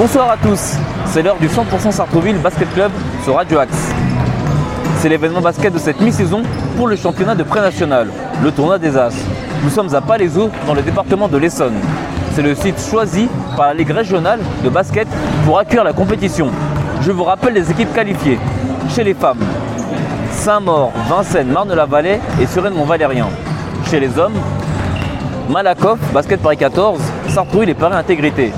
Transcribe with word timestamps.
Bonsoir 0.00 0.30
à 0.30 0.36
tous, 0.38 0.76
c'est 1.04 1.22
l'heure 1.22 1.36
du 1.36 1.46
100% 1.46 1.92
Sartrouville 1.92 2.38
Basket 2.38 2.72
Club 2.72 2.90
sur 3.22 3.34
Radio 3.34 3.58
Axe. 3.58 3.90
C'est 4.98 5.10
l'événement 5.10 5.42
basket 5.42 5.74
de 5.74 5.78
cette 5.78 6.00
mi-saison 6.00 6.42
pour 6.78 6.88
le 6.88 6.96
championnat 6.96 7.34
de 7.34 7.42
pré-national, 7.42 8.08
le 8.42 8.50
tournoi 8.50 8.78
des 8.78 8.96
As. 8.96 9.14
Nous 9.62 9.68
sommes 9.68 9.94
à 9.94 10.00
Palaiseau, 10.00 10.50
dans 10.66 10.72
le 10.72 10.80
département 10.80 11.28
de 11.28 11.36
l'Essonne. 11.36 11.74
C'est 12.34 12.40
le 12.40 12.54
site 12.54 12.80
choisi 12.80 13.28
par 13.56 13.66
la 13.66 13.74
Ligue 13.74 13.90
régionale 13.90 14.40
de 14.64 14.70
basket 14.70 15.06
pour 15.44 15.58
accueillir 15.58 15.84
la 15.84 15.92
compétition. 15.92 16.48
Je 17.02 17.12
vous 17.12 17.24
rappelle 17.24 17.52
les 17.52 17.70
équipes 17.70 17.92
qualifiées. 17.92 18.38
Chez 18.88 19.04
les 19.04 19.14
femmes, 19.14 19.40
Saint-Maur, 20.40 20.90
Vincennes, 21.06 21.52
Marne-la-Vallée 21.52 22.18
et 22.40 22.46
Suresnes-Mont-Valérien. 22.46 23.26
Chez 23.90 24.00
les 24.00 24.18
hommes, 24.18 24.32
Malakoff, 25.50 25.98
Basket 26.14 26.40
Paris 26.40 26.56
14, 26.56 26.98
Sartrouville 27.28 27.68
et 27.68 27.74
Paris 27.74 27.94
Intégrité. 27.94 28.50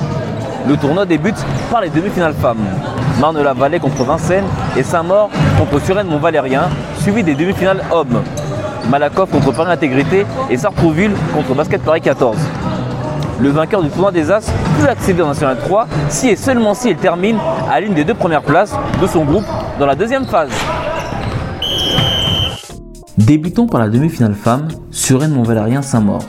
Le 0.69 0.77
tournoi 0.77 1.07
débute 1.07 1.45
par 1.73 1.81
les 1.81 1.91
demi-finales 1.91 2.35
femmes. 2.35 2.65
Marne-la-Vallée 3.21 3.81
contre 3.81 4.05
Vincennes 4.05 4.45
et 4.77 4.85
Saint-Maur 4.85 5.29
contre 5.59 5.85
Suresnes-Mont-Valérien, 5.85 6.69
suivi 7.01 7.25
des 7.25 7.35
demi-finales 7.35 7.83
hommes. 7.91 8.23
Malakoff 8.89 9.33
contre 9.33 9.51
Paris 9.51 9.73
Intégrité 9.73 10.25
et 10.51 10.57
Sartrouville 10.57 11.17
contre 11.35 11.53
Basket 11.53 11.83
Paris 11.83 12.01
14. 12.01 12.37
Le 13.41 13.51
vainqueur 13.51 13.83
du 13.83 13.89
tournoi 13.89 14.13
des 14.13 14.31
As 14.31 14.53
peut 14.79 14.89
accéder 14.89 15.21
en 15.21 15.27
National 15.27 15.57
3 15.59 15.89
si 16.09 16.29
et 16.29 16.37
seulement 16.37 16.75
si 16.75 16.91
il 16.91 16.97
termine 16.97 17.39
à 17.69 17.81
l'une 17.81 17.95
des 17.95 18.05
deux 18.05 18.15
premières 18.15 18.43
places 18.43 18.73
de 19.01 19.07
son 19.09 19.25
groupe 19.25 19.47
dans 19.81 19.87
la 19.87 19.97
deuxième 19.97 20.27
phase. 20.27 20.53
Débutons 23.19 23.67
par 23.67 23.79
la 23.79 23.91
demi-finale 23.91 24.35
femme, 24.35 24.69
Suresnes-Mont-Valérien 24.91 25.83
Saint-Maur. 25.83 26.23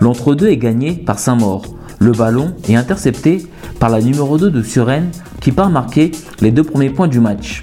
L'entre-deux 0.00 0.46
est 0.46 0.56
gagné 0.56 0.92
par 0.92 1.18
Saint-Maur. 1.18 1.62
Le 1.98 2.12
ballon 2.12 2.54
est 2.68 2.76
intercepté 2.76 3.44
par 3.80 3.90
la 3.90 4.00
numéro 4.00 4.38
2 4.38 4.52
de 4.52 4.62
Suresnes 4.62 5.10
qui 5.40 5.50
part 5.50 5.68
marquer 5.68 6.12
les 6.40 6.52
deux 6.52 6.62
premiers 6.62 6.90
points 6.90 7.08
du 7.08 7.18
match. 7.18 7.62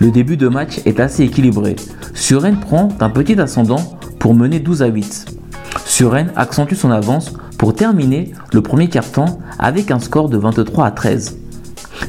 Le 0.00 0.10
début 0.10 0.36
de 0.36 0.48
match 0.48 0.80
est 0.84 0.98
assez 0.98 1.22
équilibré. 1.22 1.76
Suresnes 2.12 2.58
prend 2.58 2.88
un 2.98 3.10
petit 3.10 3.40
ascendant 3.40 3.98
pour 4.18 4.34
mener 4.34 4.58
12 4.58 4.82
à 4.82 4.86
8. 4.86 5.38
Suresnes 5.84 6.32
accentue 6.34 6.74
son 6.74 6.90
avance 6.90 7.34
pour 7.56 7.74
terminer 7.74 8.32
le 8.52 8.62
premier 8.62 8.88
quart-temps 8.88 9.38
avec 9.60 9.92
un 9.92 10.00
score 10.00 10.28
de 10.28 10.38
23 10.38 10.86
à 10.86 10.90
13. 10.90 11.38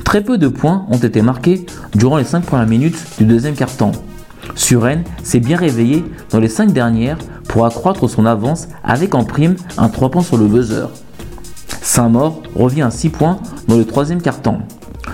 Très 0.04 0.24
peu 0.24 0.40
de 0.40 0.48
points 0.48 0.88
ont 0.90 0.98
été 0.98 1.22
marqués 1.22 1.68
durant 1.94 2.18
les 2.18 2.24
5 2.24 2.46
premières 2.46 2.68
minutes 2.68 2.98
du 3.20 3.26
deuxième 3.26 3.54
quart-temps. 3.54 3.92
Suresnes 4.56 5.04
s'est 5.24 5.40
bien 5.40 5.58
réveillé 5.58 6.04
dans 6.30 6.40
les 6.40 6.50
5 6.50 6.72
dernières 6.72 7.18
pour 7.48 7.66
accroître 7.66 8.10
son 8.10 8.26
avance 8.26 8.68
avec 8.84 9.16
en 9.16 9.24
prime 9.24 9.56
un 9.78 9.90
3 9.90 10.12
points 10.12 10.24
sur 10.24 10.38
le 10.38 10.46
buzzer. 10.46 10.90
Saint-Maur 11.82 12.42
revient 12.56 12.84
à 12.84 12.92
6 12.92 13.10
points 13.10 13.40
dans 13.68 13.78
le 13.78 13.86
troisième 13.86 14.22
quart-temps. 14.22 14.60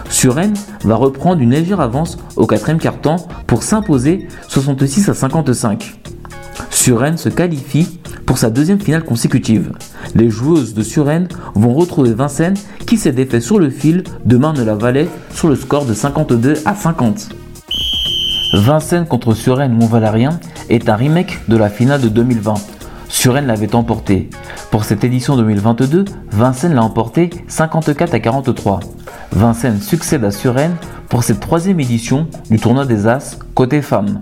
Suresnes 0.09 0.57
va 0.83 0.95
reprendre 0.95 1.41
une 1.41 1.51
légère 1.51 1.81
avance 1.81 2.17
au 2.35 2.45
quatrième 2.45 2.79
quart-temps 2.79 3.27
pour 3.45 3.63
s'imposer 3.63 4.27
66 4.47 5.09
à 5.09 5.13
55. 5.13 5.99
Suresnes 6.69 7.17
se 7.17 7.29
qualifie 7.29 7.99
pour 8.25 8.37
sa 8.37 8.49
deuxième 8.49 8.79
finale 8.79 9.03
consécutive. 9.03 9.71
Les 10.15 10.29
joueuses 10.29 10.73
de 10.73 10.83
Suresnes 10.83 11.27
vont 11.55 11.73
retrouver 11.73 12.13
Vincennes 12.13 12.57
qui 12.85 12.97
s'est 12.97 13.11
défait 13.11 13.41
sur 13.41 13.59
le 13.59 13.69
fil 13.69 14.03
de 14.25 14.37
Marne-la-Vallée 14.37 15.09
sur 15.33 15.49
le 15.49 15.55
score 15.55 15.85
de 15.85 15.93
52 15.93 16.55
à 16.65 16.75
50. 16.75 17.29
Vincennes 18.53 19.05
contre 19.05 19.33
Suresnes 19.33 19.73
Montvalérien 19.73 20.39
est 20.69 20.87
un 20.87 20.95
remake 20.95 21.39
de 21.49 21.57
la 21.57 21.69
finale 21.69 21.99
de 21.99 22.07
2020. 22.07 22.53
Suresnes 23.09 23.47
l'avait 23.47 23.75
emporté. 23.75 24.29
Pour 24.71 24.85
cette 24.85 25.03
édition 25.03 25.35
2022, 25.35 26.05
Vincennes 26.31 26.73
l'a 26.73 26.83
emporté 26.83 27.29
54 27.47 28.13
à 28.13 28.19
43. 28.21 28.79
Vincennes 29.33 29.81
succède 29.81 30.23
à 30.23 30.31
Suresnes 30.31 30.77
pour 31.09 31.23
cette 31.23 31.41
troisième 31.41 31.81
édition 31.81 32.27
du 32.49 32.57
tournoi 32.57 32.85
des 32.85 33.05
As 33.05 33.37
côté 33.53 33.81
femmes. 33.81 34.21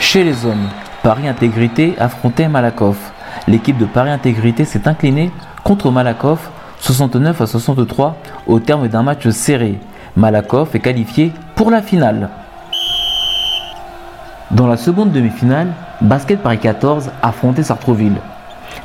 Chez 0.00 0.24
les 0.24 0.46
hommes, 0.46 0.68
Paris 1.02 1.28
Intégrité 1.28 1.94
affrontait 1.98 2.48
Malakoff. 2.48 3.12
L'équipe 3.46 3.76
de 3.76 3.84
Paris 3.84 4.10
Intégrité 4.10 4.64
s'est 4.64 4.88
inclinée 4.88 5.30
contre 5.64 5.90
Malakoff 5.90 6.50
69 6.80 7.40
à 7.40 7.46
63 7.46 8.16
au 8.46 8.60
terme 8.60 8.88
d'un 8.88 9.02
match 9.02 9.28
serré. 9.28 9.78
Malakoff 10.16 10.74
est 10.74 10.80
qualifié 10.80 11.32
pour 11.54 11.70
la 11.70 11.82
finale. 11.82 12.30
Dans 14.50 14.66
la 14.66 14.76
seconde 14.76 15.12
demi-finale, 15.12 15.68
Basket 16.00 16.40
Paris 16.40 16.58
14 16.58 17.10
affrontait 17.22 17.62
Sartrouville. 17.62 18.16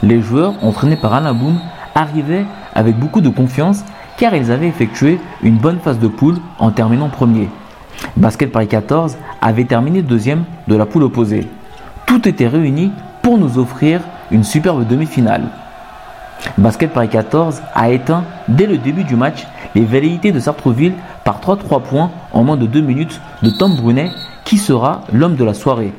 Les 0.02 0.22
joueurs, 0.22 0.56
entraînés 0.62 0.98
par 0.98 1.14
Alain 1.14 1.34
Boum, 1.34 1.59
arrivaient 1.96 2.46
avec 2.74 2.98
beaucoup 2.98 3.22
de 3.22 3.30
confiance 3.30 3.84
car 4.18 4.36
ils 4.36 4.52
avaient 4.52 4.68
effectué 4.68 5.20
une 5.42 5.58
bonne 5.58 5.80
phase 5.80 6.00
de 6.00 6.08
poule 6.08 6.38
en 6.60 6.72
terminant 6.72 7.10
premier. 7.10 7.50
Basket 8.18 8.52
Paris 8.52 8.68
14 8.68 9.18
avait 9.42 9.66
terminé 9.66 10.02
deuxième 10.02 10.44
de 10.68 10.75
la 10.75 10.86
poule 10.86 11.04
opposée. 11.04 11.48
Tout 12.06 12.28
était 12.28 12.48
réuni 12.48 12.92
pour 13.22 13.38
nous 13.38 13.58
offrir 13.58 14.02
une 14.31 14.44
superbe 14.44 14.86
demi-finale. 14.88 15.44
Basket 16.58 16.92
Paris 16.92 17.09
14 17.09 17.62
a 17.74 17.90
éteint 17.90 18.24
dès 18.48 18.68
le 18.68 18.78
début 18.78 19.04
du 19.04 19.16
match 19.16 19.46
les 19.76 19.86
velléités 19.86 20.31
de 20.31 20.40
Sartreville 20.40 20.94
par 21.24 21.40
3-3 21.42 21.81
points 21.81 22.12
en 22.31 22.44
moins 22.44 22.58
de 22.58 22.66
2 22.66 22.81
minutes 22.81 23.22
de 23.42 23.50
Tom 23.50 23.76
Brunet 23.76 24.12
qui 24.46 24.58
sera 24.58 25.02
l'homme 25.12 25.36
de 25.36 25.44
la 25.44 25.54
soirée. 25.54 25.94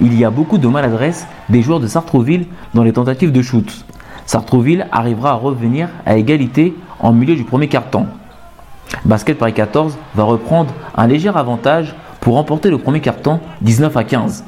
Il 0.00 0.18
y 0.18 0.24
a 0.24 0.30
beaucoup 0.30 0.58
de 0.58 0.68
maladresse 0.68 1.26
des 1.48 1.62
joueurs 1.62 1.80
de 1.80 1.86
Sartreville 1.86 2.46
dans 2.74 2.82
les 2.82 2.92
tentatives 2.92 3.32
de 3.32 3.42
shoot. 3.42 3.84
Sartreville 4.26 4.86
arrivera 4.92 5.30
à 5.30 5.34
revenir 5.34 5.88
à 6.06 6.16
égalité 6.16 6.74
en 7.00 7.12
milieu 7.12 7.34
du 7.34 7.44
premier 7.44 7.68
quart-temps. 7.68 8.06
Basket 9.04 9.38
Paris 9.38 9.54
14 9.54 9.96
va 10.14 10.24
reprendre 10.24 10.72
un 10.96 11.06
léger 11.06 11.30
avantage 11.34 11.94
pour 12.20 12.34
remporter 12.34 12.70
le 12.70 12.78
premier 12.78 13.00
quart-temps 13.00 13.40
19 13.62 13.96
à 13.96 14.04
15. 14.04 14.44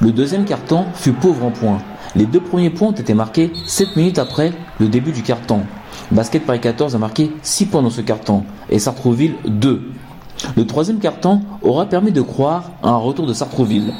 Le 0.00 0.10
deuxième 0.10 0.44
quart-temps 0.44 0.86
fut 0.94 1.12
pauvre 1.12 1.46
en 1.46 1.50
points. 1.50 1.78
Les 2.14 2.26
deux 2.26 2.40
premiers 2.40 2.68
points 2.68 2.88
ont 2.88 2.92
été 2.92 3.14
marqués 3.14 3.52
7 3.66 3.96
minutes 3.96 4.18
après 4.18 4.52
le 4.78 4.88
début 4.88 5.12
du 5.12 5.22
quart-temps. 5.22 5.62
Basket 6.10 6.44
Paris 6.44 6.60
14 6.60 6.94
a 6.94 6.98
marqué 6.98 7.32
6 7.42 7.66
points 7.66 7.82
dans 7.82 7.90
ce 7.90 8.02
quart-temps 8.02 8.44
et 8.68 8.78
Sartrouville 8.78 9.34
2. 9.46 9.82
Le 10.56 10.66
troisième 10.66 10.98
quart-temps 10.98 11.40
aura 11.62 11.86
permis 11.86 12.12
de 12.12 12.20
croire 12.20 12.72
à 12.82 12.90
un 12.90 12.96
retour 12.96 13.26
de 13.26 13.32
Sartrouville. 13.32 13.94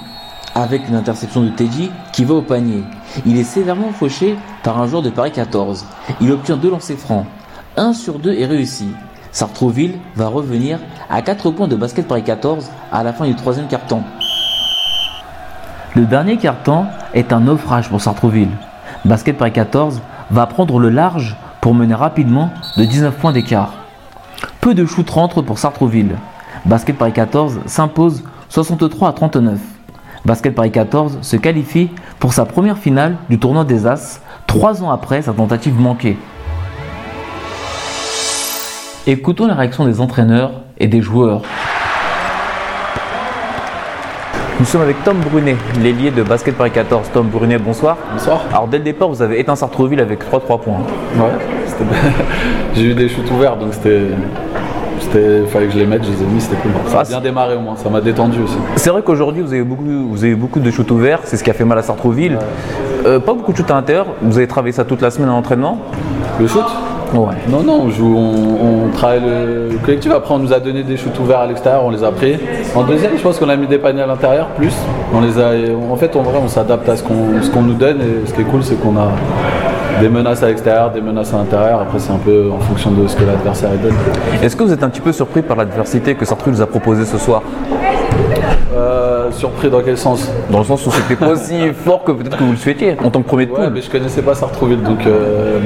Avec 0.55 0.87
une 0.89 0.95
interception 0.95 1.43
de 1.43 1.49
Teddy 1.49 1.89
qui 2.13 2.25
va 2.25 2.35
au 2.35 2.43
panier. 2.43 2.83
Il 3.25 3.39
est 3.39 3.45
sévèrement 3.45 3.93
fauché 3.93 4.37
par 4.63 4.79
un 4.79 4.87
joueur 4.87 5.01
de 5.01 5.09
Paris 5.09 5.33
14. 5.33 5.87
Il 6.21 6.31
obtient 6.33 6.59
deux 6.59 6.71
lancers 6.71 6.99
francs. 6.99 7.25
1 7.79 7.95
sur 7.95 8.19
2 8.19 8.35
est 8.35 8.45
réussi. 8.45 8.89
Sartrouville 9.31 9.95
va 10.17 10.27
revenir 10.29 10.79
à 11.09 11.23
4 11.23 11.51
points 11.53 11.69
de 11.69 11.77
basket 11.77 12.07
Paris 12.07 12.25
14 12.25 12.71
à 12.93 13.03
la 13.03 13.15
fin 13.15 13.25
du 13.27 13.35
troisième 13.35 13.69
quart-temps. 13.69 14.05
Le 15.95 16.07
dernier 16.07 16.39
quart-temps 16.39 16.87
est 17.13 17.35
un 17.35 17.41
naufrage 17.41 17.91
pour 17.91 18.01
Sartrouville. 18.01 18.49
Basket 19.05 19.37
Paris 19.37 19.53
14 19.53 20.01
va 20.31 20.47
prendre 20.47 20.79
le 20.79 20.89
large 20.89 21.37
pour 21.61 21.75
mener 21.75 21.95
rapidement 21.95 22.51
de 22.79 22.85
19 22.87 23.15
points 23.15 23.33
d'écart. 23.33 23.75
Peu 24.63 24.73
de 24.73 24.87
shoots 24.87 25.11
rentrent 25.11 25.43
pour 25.43 25.59
Sartrouville. 25.59 26.17
Basket 26.65 26.97
Paris 26.97 27.13
14 27.13 27.61
s'impose 27.67 28.25
63 28.49 29.11
à 29.11 29.13
39. 29.13 29.61
Basket 30.25 30.55
Paris 30.55 30.71
14 30.71 31.19
se 31.21 31.37
qualifie 31.37 31.91
pour 32.19 32.33
sa 32.33 32.47
première 32.47 32.79
finale 32.79 33.17
du 33.29 33.39
tournoi 33.39 33.65
des 33.65 33.87
As, 33.87 34.23
trois 34.47 34.83
ans 34.83 34.91
après 34.91 35.21
sa 35.21 35.35
tentative 35.35 35.79
manquée. 35.79 36.17
Écoutons 39.07 39.47
la 39.47 39.55
réaction 39.55 39.85
des 39.85 40.01
entraîneurs 40.01 40.53
et 40.79 40.87
des 40.87 41.03
joueurs. 41.03 41.43
Nous 44.63 44.69
sommes 44.69 44.83
avec 44.83 45.03
Tom 45.03 45.17
Brunet, 45.19 45.57
l'ailier 45.83 46.13
de 46.13 46.23
Basket 46.23 46.57
Paris 46.57 46.71
14. 46.71 47.11
Tom 47.13 47.27
Brunet, 47.27 47.59
bonsoir. 47.59 47.97
Bonsoir. 48.13 48.43
Alors 48.53 48.69
dès 48.69 48.79
le 48.79 48.85
départ, 48.85 49.09
vous 49.09 49.21
avez 49.21 49.41
éteint 49.41 49.57
Sartrouville 49.57 49.99
avec 49.99 50.21
3-3 50.21 50.61
points. 50.61 50.79
Ouais, 51.17 51.25
c'était 51.67 51.83
bien. 51.83 51.97
j'ai 52.77 52.83
eu 52.85 52.95
des 52.95 53.09
shoots 53.09 53.29
ouverts 53.33 53.57
donc 53.57 53.75
c'était. 53.75 54.03
C'était, 55.01 55.43
fallait 55.49 55.67
que 55.67 55.73
je 55.73 55.79
les 55.81 55.85
mette, 55.87 56.05
je 56.05 56.13
les 56.13 56.23
ai 56.23 56.27
mis, 56.27 56.41
c'était 56.41 56.55
cool. 56.63 56.71
Ça 56.87 56.99
a 56.99 57.01
Ah, 57.01 57.05
bien 57.09 57.21
démarré 57.21 57.57
au 57.57 57.61
moins, 57.61 57.75
ça 57.75 57.91
m'a 57.91 58.01
détendu 58.01 58.41
aussi. 58.41 58.57
C'est 58.77 58.91
vrai 58.91 59.03
qu'aujourd'hui, 59.03 59.43
vous 59.43 59.53
avez 59.53 59.65
beaucoup, 59.65 59.83
vous 60.09 60.23
avez 60.23 60.37
beaucoup 60.37 60.61
de 60.61 60.71
shoots 60.71 60.93
ouverts, 60.93 61.19
c'est 61.25 61.37
ce 61.37 61.43
qui 61.43 61.51
a 61.51 61.55
fait 61.55 61.65
mal 61.65 61.77
à 61.79 61.83
Sartrouville. 61.83 62.39
Euh, 63.05 63.19
pas 63.19 63.35
beaucoup 63.35 63.51
de 63.51 63.57
shoots 63.57 63.69
à 63.73 63.75
l'intérieur, 63.75 64.07
vous 64.23 64.39
avez 64.39 64.47
travaillé 64.47 64.73
ça 64.73 64.85
toute 64.85 65.03
la 65.03 65.11
semaine 65.11 65.29
en 65.29 65.39
entraînement 65.39 65.79
Le 66.39 66.47
shoot? 66.47 66.63
Ouais. 67.15 67.35
Non, 67.49 67.63
non, 67.63 67.83
on, 67.83 67.91
joue, 67.91 68.17
on, 68.17 68.87
on 68.87 68.89
travaille 68.91 69.21
le, 69.21 69.69
le 69.71 69.79
collectif. 69.79 70.13
Après, 70.13 70.35
on 70.35 70.39
nous 70.39 70.53
a 70.53 70.61
donné 70.61 70.83
des 70.83 70.97
shoots 70.97 71.19
ouverts 71.21 71.41
à 71.41 71.47
l'extérieur, 71.47 71.85
on 71.85 71.91
les 71.91 72.03
a 72.03 72.11
pris. 72.11 72.39
En 72.75 72.85
deuxième, 72.85 73.17
je 73.17 73.23
pense 73.23 73.39
qu'on 73.39 73.49
a 73.49 73.57
mis 73.57 73.67
des 73.67 73.79
paniers 73.79 74.03
à 74.03 74.07
l'intérieur, 74.07 74.47
plus. 74.49 74.75
On 75.15 75.21
les 75.21 75.39
a, 75.39 75.53
en 75.91 75.97
fait, 75.97 76.17
en 76.17 76.23
vrai, 76.23 76.39
on 76.43 76.49
s'adapte 76.49 76.89
à 76.89 76.97
ce 76.97 77.03
qu'on, 77.03 77.63
nous 77.63 77.75
donne. 77.75 78.01
Et 78.01 78.27
ce 78.27 78.33
qui 78.33 78.41
est 78.41 78.45
cool, 78.45 78.63
c'est 78.63 78.81
qu'on 78.81 78.97
a, 78.97 79.11
des 80.01 80.09
menaces 80.09 80.43
à 80.43 80.49
l'extérieur, 80.49 80.91
des 80.91 81.03
menaces 81.03 81.35
à 81.35 81.39
l'intérieur. 81.39 81.81
Après, 81.81 81.99
c'est 81.99 82.13
un 82.13 82.19
peu 82.19 82.51
en 82.51 82.61
fonction 82.61 82.91
de 82.91 83.07
ce 83.07 83.15
que 83.15 83.25
l'adversaire 83.25 83.71
donne. 83.83 83.95
Est-ce 84.43 84.57
que 84.57 84.63
vous 84.63 84.73
êtes 84.73 84.83
un 84.83 84.89
petit 84.89 85.03
peu 85.03 85.13
surpris 85.13 85.43
par 85.43 85.57
l'adversité 85.57 86.15
que 86.15 86.25
Sartrus 86.25 86.53
nous 86.53 86.63
a 86.63 86.67
proposé 86.67 87.05
ce 87.05 87.19
soir? 87.19 87.43
Euh, 88.75 89.31
surpris 89.33 89.69
dans 89.69 89.83
quel 89.83 89.99
sens? 89.99 90.31
Dans 90.51 90.59
le 90.59 90.65
sens 90.65 90.87
où 90.87 90.91
c'était 90.91 91.17
pas 91.17 91.29
aussi 91.29 91.73
fort 91.85 92.05
que 92.05 92.13
peut-être 92.13 92.39
que 92.39 92.45
vous 92.45 92.53
le 92.53 92.57
souhaitiez 92.57 92.97
en 93.05 93.11
tant 93.11 93.21
que 93.21 93.29
premier 93.29 93.47
de 93.47 93.53
poule. 93.53 93.71
Mais 93.73 93.83
je 93.83 93.91
connaissais 93.91 94.23
pas 94.23 94.35
Sartrouville, 94.35 94.83
donc 94.83 95.07
euh, 95.07 95.59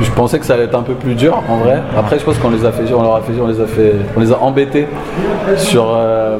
je 0.00 0.10
pensais 0.12 0.38
que 0.38 0.44
ça 0.44 0.54
allait 0.54 0.64
être 0.64 0.78
un 0.78 0.82
peu 0.82 0.94
plus 0.94 1.14
dur 1.14 1.42
en 1.48 1.56
vrai. 1.58 1.82
Après, 1.96 2.18
je 2.18 2.24
pense 2.24 2.38
qu'on 2.38 2.50
les 2.50 2.64
a 2.64 2.72
fait, 2.72 2.92
on 2.92 3.00
on 3.00 3.46
les 3.46 3.60
a 3.60 3.66
fait, 3.66 3.94
on 4.16 4.20
les 4.20 4.32
a 4.32 4.38
embêtés 4.38 4.86
sur 5.56 5.94
euh, 5.94 6.38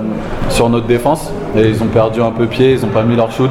sur 0.48 0.68
notre 0.68 0.86
défense 0.86 1.32
et 1.56 1.68
ils 1.68 1.82
ont 1.82 1.86
perdu 1.86 2.22
un 2.22 2.30
peu 2.30 2.46
pied, 2.46 2.72
ils 2.72 2.84
ont 2.84 2.88
pas 2.88 3.02
mis 3.02 3.16
leur 3.16 3.30
shoot. 3.32 3.50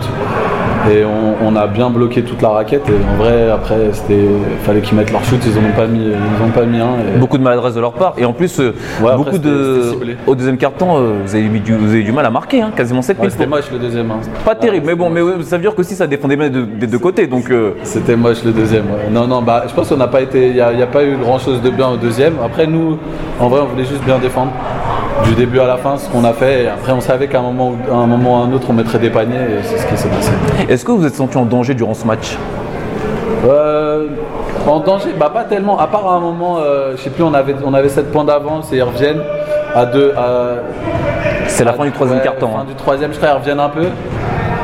Et 0.91 1.03
on, 1.05 1.55
a 1.55 1.67
bien 1.67 1.89
bloqué 1.89 2.23
toute 2.23 2.41
la 2.41 2.49
raquette. 2.49 2.87
Et 2.89 3.13
en 3.13 3.15
vrai, 3.15 3.49
après, 3.49 3.89
il 4.09 4.63
fallait 4.63 4.81
qu'ils 4.81 4.95
mettent 4.95 5.11
leur 5.11 5.23
shoot. 5.23 5.39
Ils 5.45 5.53
n'ont 5.53 5.75
pas 5.75 5.87
mis, 5.87 6.05
ils 6.05 6.43
ont 6.43 6.51
pas 6.51 6.65
mis 6.65 6.79
un. 6.79 7.19
Beaucoup 7.19 7.37
de 7.37 7.43
maladresse 7.43 7.73
de 7.75 7.81
leur 7.81 7.93
part. 7.93 8.13
Et 8.17 8.25
en 8.25 8.33
plus, 8.33 8.59
euh, 8.59 8.73
beaucoup 9.15 9.37
de. 9.37 9.93
Au 10.25 10.35
deuxième 10.35 10.57
carton, 10.57 10.97
euh, 10.97 11.13
vous, 11.25 11.35
avez 11.35 11.47
du, 11.47 11.75
vous 11.75 11.89
avez 11.89 12.03
du 12.03 12.11
mal 12.11 12.25
à 12.25 12.29
marquer, 12.29 12.61
hein, 12.61 12.71
quasiment 12.75 13.01
7 13.01 13.19
ouais, 13.19 13.29
C'était 13.29 13.47
moche 13.47 13.71
le 13.71 13.79
deuxième. 13.79 14.09
Hein. 14.11 14.19
Pas 14.45 14.55
terrible, 14.55 14.85
mais 14.85 14.95
bon, 14.95 15.09
mais 15.09 15.21
ça 15.43 15.57
veut 15.57 15.61
dire 15.61 15.75
que 15.75 15.83
si 15.83 15.95
ça 15.95 16.07
défendait 16.07 16.35
bien 16.35 16.49
des 16.49 16.87
deux 16.87 16.99
côtés. 16.99 17.27
Donc. 17.27 17.49
Euh, 17.49 17.71
c'était 17.83 18.15
moche 18.15 18.43
le 18.43 18.51
deuxième. 18.51 18.85
Non, 19.11 19.27
non, 19.27 19.41
bah, 19.41 19.63
je 19.67 19.73
pense 19.73 19.89
qu'on 19.89 19.97
n'a 19.97 20.07
pas 20.07 20.21
été. 20.21 20.47
Il 20.47 20.53
n'y 20.53 20.61
a, 20.61 20.67
a, 20.67 20.87
pas 20.87 21.03
eu 21.03 21.17
grand 21.17 21.39
chose 21.39 21.61
de 21.61 21.69
bien 21.69 21.89
au 21.89 21.97
deuxième. 21.97 22.35
Après, 22.43 22.67
nous, 22.67 22.97
en 23.39 23.47
vrai, 23.49 23.61
on 23.61 23.65
voulait 23.65 23.85
juste 23.85 24.03
bien 24.03 24.19
défendre 24.19 24.51
du 25.25 25.35
début 25.35 25.59
à 25.59 25.67
la 25.67 25.77
fin 25.77 25.97
ce 25.97 26.09
qu'on 26.09 26.23
a 26.23 26.33
fait. 26.33 26.63
Et 26.63 26.67
après, 26.67 26.91
on 26.91 27.01
savait 27.01 27.27
qu'à 27.27 27.39
un 27.39 27.43
moment, 27.43 27.73
un 27.91 28.05
moment 28.05 28.41
ou 28.41 28.43
un 28.43 28.51
autre, 28.53 28.67
on 28.69 28.73
mettrait 28.73 28.99
des 28.99 29.09
paniers 29.09 29.35
et 29.35 29.63
c'est 29.63 29.77
ce 29.77 29.85
qui 29.87 29.97
s'est 29.97 30.09
passé. 30.09 30.31
Est-ce 30.69 30.85
que 30.85 30.91
vous 30.91 31.05
êtes 31.05 31.15
senti 31.15 31.37
en 31.37 31.45
danger 31.45 31.73
durant 31.73 31.93
ce 31.93 32.05
match? 32.05 32.37
Euh, 33.45 34.07
En 34.67 34.79
danger 34.79 35.13
bah, 35.17 35.31
Pas 35.33 35.43
tellement. 35.43 35.79
À 35.79 35.87
part 35.87 36.07
à 36.07 36.15
un 36.15 36.19
moment, 36.19 36.57
euh, 36.59 36.93
je 36.95 37.01
sais 37.01 37.09
plus, 37.09 37.23
on 37.23 37.33
avait, 37.33 37.55
on 37.65 37.73
avait 37.73 37.89
7 37.89 38.11
points 38.11 38.25
d'avance 38.25 38.71
et 38.73 38.77
ils 38.77 38.83
reviennent 38.83 39.21
à 39.75 39.85
2. 39.85 40.13
C'est 41.47 41.63
la 41.63 41.73
fin 41.73 41.85
du 41.85 41.91
troisième 41.91 42.21
carton. 42.21 42.49
Fin 42.49 42.59
hein. 42.59 42.65
du 42.67 42.75
troisième, 42.75 43.13
je 43.13 43.17
crois, 43.17 43.29
ils 43.29 43.37
reviennent 43.39 43.59
un 43.59 43.69
peu. 43.69 43.87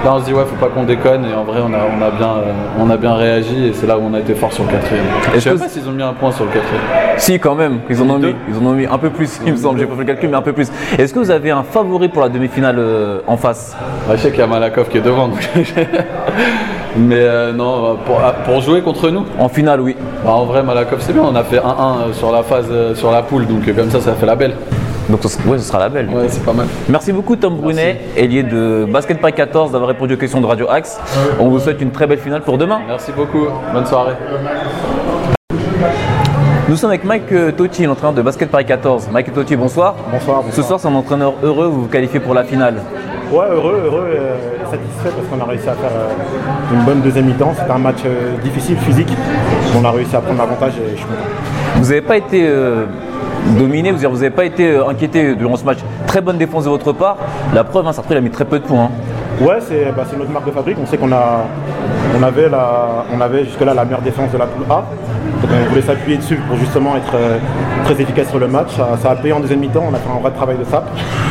Là, 0.04 0.16
on 0.16 0.20
se 0.20 0.26
dit, 0.26 0.34
ouais, 0.34 0.44
faut 0.44 0.58
pas 0.58 0.68
qu'on 0.68 0.84
déconne. 0.84 1.24
Et 1.24 1.34
en 1.34 1.46
vrai, 1.46 1.62
on 1.64 1.74
a, 1.74 1.78
on 1.78 2.02
a, 2.02 2.12
bien, 2.12 2.28
euh, 2.28 2.52
on 2.78 2.90
a 2.90 2.98
bien 2.98 3.16
réagi. 3.16 3.68
Et 3.68 3.74
c'est 3.74 3.88
là 3.88 3.98
où 3.98 4.02
on 4.04 4.14
a 4.14 4.20
été 4.20 4.36
fort 4.36 4.52
sur 4.52 4.66
le 4.66 4.70
quatrième. 4.72 5.06
Je 5.34 5.40
sais 5.40 5.56
pas 5.56 5.70
s'ils 5.70 5.88
ont 5.88 5.94
mis 5.94 6.04
un 6.04 6.12
point 6.12 6.34
sur 6.34 6.44
le 6.44 6.52
quatrième. 6.52 6.82
Si, 7.16 7.40
quand 7.40 7.56
même. 7.56 7.80
Ils 7.90 8.02
en 8.02 8.10
ont 8.10 8.20
mis. 8.20 8.36
Ils 8.50 8.58
en 8.58 8.66
ont 8.66 8.74
mis 8.74 8.86
un 8.86 8.98
peu 8.98 9.10
plus, 9.10 9.40
il 9.46 9.54
me 9.54 9.58
semble. 9.58 9.80
J'ai 9.80 9.86
pas 9.86 9.94
fait 9.94 10.02
le 10.02 10.08
calcul, 10.08 10.30
mais 10.30 10.36
un 10.36 10.42
peu 10.42 10.52
plus. 10.52 10.68
Est-ce 10.98 11.14
que 11.14 11.20
vous 11.20 11.32
avez 11.32 11.52
un 11.52 11.64
favori 11.64 12.10
pour 12.10 12.22
la 12.22 12.28
demi-finale 12.28 12.76
euh, 12.80 13.20
en 13.28 13.38
face? 13.38 13.78
Je 14.12 14.18
sais 14.18 14.32
qu'il 14.32 14.40
y 14.40 14.44
a 14.44 14.48
Malakov 14.48 14.90
qui 14.90 14.98
est 14.98 15.02
devant. 15.02 15.30
mais 16.98 17.16
euh, 17.16 17.54
non, 17.54 17.98
pour, 18.06 18.20
ah, 18.22 18.34
pour, 18.46 18.60
jouer 18.60 18.82
contre 18.82 19.10
nous? 19.10 19.26
En 19.40 19.48
finale, 19.48 19.80
oui. 19.80 19.96
Bah, 20.26 20.32
en 20.32 20.44
vrai, 20.44 20.64
Malakov, 20.64 21.00
c'est 21.00 21.14
bien. 21.14 21.24
On 21.24 21.36
a 21.36 21.46
fait 21.46 21.60
1-1 21.60 22.12
sur 22.12 22.30
la 22.30 22.44
phase, 22.44 22.68
sur 22.96 23.10
la 23.10 23.22
poule. 23.22 23.48
Donc, 23.48 23.74
comme 23.74 23.90
ça, 23.90 24.02
ça 24.02 24.14
fait 24.16 24.26
la 24.26 24.36
belle. 24.36 24.56
Donc 25.10 25.22
ouais, 25.24 25.58
ce 25.58 25.64
sera 25.66 25.80
la 25.80 25.90
belle. 25.90 26.10
Ouais, 26.10 26.28
c'est 26.30 26.44
pas 26.44 26.54
mal. 26.54 26.68
Merci 26.88 27.12
beaucoup 27.12 27.36
Tom 27.36 27.58
Brunet, 27.58 28.00
ailier 28.16 28.44
de 28.44 28.88
Basket 28.90 29.20
Pack 29.20 29.36
14 29.36 29.72
d'avoir 29.72 29.90
répondu 29.90 30.14
aux 30.14 30.18
questions 30.18 30.42
de 30.42 30.46
Radio 30.46 30.70
Axe. 30.70 31.00
On 31.40 31.50
vous 31.50 31.60
souhaite 31.60 31.82
une 31.82 31.92
très 31.92 32.08
belle 32.08 32.20
finale 32.20 32.42
pour 32.42 32.58
demain. 32.58 32.80
Merci 32.88 33.12
beaucoup. 33.12 33.48
Bonne 33.74 33.86
soirée. 33.86 34.14
Nous 36.70 36.78
sommes 36.78 36.92
avec 36.92 37.04
Mike 37.04 37.32
euh, 37.34 37.52
Totti, 37.52 37.86
l'entraîneur 37.86 38.14
de 38.14 38.22
Basket 38.22 38.50
Paris 38.50 38.66
14. 38.66 39.10
Mike 39.12 39.34
Totti, 39.34 39.58
bonsoir. 39.58 39.96
Bonsoir. 40.10 40.44
Ce 40.50 40.62
soir, 40.62 40.80
c'est 40.80 40.88
un 40.88 40.96
entraîneur 40.96 41.34
heureux, 41.44 41.68
vous 41.68 41.82
vous 41.82 41.88
qualifiez 41.88 42.22
pour 42.22 42.34
la 42.34 42.46
finale. 42.46 42.76
Ouais, 43.32 43.46
heureux, 43.52 43.84
heureux 43.86 44.08
euh, 44.08 44.36
et 44.62 44.72
satisfait 44.72 45.10
parce 45.16 45.28
qu'on 45.28 45.42
a 45.42 45.50
réussi 45.50 45.68
à 45.68 45.74
faire 45.74 45.92
euh, 45.92 46.74
une 46.74 46.84
bonne 46.86 47.02
deuxième 47.02 47.26
mi-temps. 47.26 47.54
C'était 47.60 47.72
un 47.72 47.78
match 47.78 48.04
difficile, 48.42 48.78
physique. 48.78 49.10
On 49.78 49.84
a 49.84 49.92
réussi 49.92 50.16
à 50.16 50.22
prendre 50.22 50.40
l'avantage 50.40 50.74
et 50.78 50.92
je 50.92 50.96
suis 50.96 51.06
content. 51.06 51.18
Vous 51.76 51.90
n'avez 51.90 52.02
pas 52.02 52.16
été 52.16 52.50
dominé, 53.57 53.92
vous 53.92 54.01
n'avez 54.01 54.30
pas 54.30 54.45
été 54.45 54.72
euh, 54.72 54.88
inquiété 54.88 55.36
durant 55.36 55.56
ce 55.56 55.66
match. 55.66 55.80
Très 56.07 56.22
bonne 56.22 56.38
défense 56.38 56.66
de 56.66 56.69
votre 56.69 56.94
part. 56.94 57.18
La 57.54 57.63
preuve, 57.63 57.88
hein, 57.88 57.94
Sartre, 57.94 58.12
il 58.12 58.18
a 58.18 58.22
mis 58.22 58.30
très 58.30 58.45
peu 58.45 58.60
de 58.60 58.66
points. 58.66 58.86
Hein. 58.86 59.44
Ouais, 59.44 59.60
bah, 59.95 60.04
c'est 60.10 60.18
notre 60.18 60.31
marque 60.31 60.45
de 60.45 60.51
fabrique. 60.51 60.78
On 60.81 60.86
sait 60.86 60.98
qu'on 60.98 61.12
a, 61.12 61.45
on 62.18 62.24
avait, 62.24 62.50
la, 62.50 63.06
on 63.13 63.21
avait 63.21 63.45
jusque-là 63.45 63.74
la 63.74 63.86
meilleure 63.86 64.01
défense 64.01 64.31
de 64.31 64.38
la 64.38 64.45
poule 64.45 64.65
A. 64.69 64.83
Donc 65.42 65.51
on 65.51 65.69
voulait 65.69 65.81
s'appuyer 65.81 66.18
dessus 66.18 66.38
pour 66.48 66.57
justement 66.57 66.95
être 66.95 67.15
euh, 67.15 67.38
très 67.83 68.01
efficace 68.01 68.30
sur 68.30 68.39
le 68.39 68.48
match. 68.48 68.69
Ça, 69.01 69.12
a 69.12 69.15
payé 69.15 69.33
en 69.33 69.39
deuxième 69.39 69.60
mi-temps, 69.60 69.83
on 69.89 69.94
a 69.94 69.98
fait 69.98 70.10
un 70.10 70.21
vrai 70.21 70.31
travail 70.31 70.57
de 70.57 70.63
sap 70.63 70.86